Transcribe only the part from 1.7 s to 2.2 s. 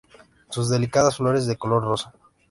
rosa.